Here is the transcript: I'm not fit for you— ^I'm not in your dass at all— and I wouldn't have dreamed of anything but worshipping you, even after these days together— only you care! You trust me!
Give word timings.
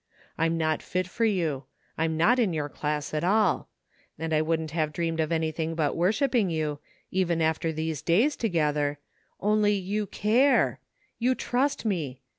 I'm 0.35 0.57
not 0.57 0.81
fit 0.81 1.05
for 1.07 1.25
you— 1.25 1.65
^I'm 1.99 2.13
not 2.13 2.39
in 2.39 2.53
your 2.53 2.69
dass 2.69 3.13
at 3.13 3.23
all— 3.23 3.69
and 4.17 4.33
I 4.33 4.41
wouldn't 4.41 4.71
have 4.71 4.91
dreamed 4.91 5.19
of 5.19 5.31
anything 5.31 5.75
but 5.75 5.95
worshipping 5.95 6.49
you, 6.49 6.79
even 7.11 7.39
after 7.39 7.71
these 7.71 8.01
days 8.01 8.35
together— 8.35 8.97
only 9.39 9.73
you 9.73 10.07
care! 10.07 10.79
You 11.19 11.35
trust 11.35 11.85
me! 11.85 12.23